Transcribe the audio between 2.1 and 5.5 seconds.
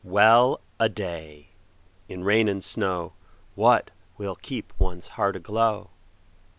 rain and snowWhat will keep one's heart